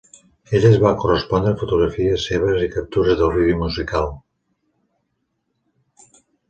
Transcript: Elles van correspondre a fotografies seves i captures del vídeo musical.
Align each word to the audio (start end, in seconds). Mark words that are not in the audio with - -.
Elles 0.59 0.77
van 0.83 0.95
correspondre 1.03 1.51
a 1.55 1.59
fotografies 1.63 2.25
seves 2.31 2.65
i 2.69 2.73
captures 2.79 3.21
del 3.23 3.33
vídeo 3.39 3.63
musical. 3.63 4.13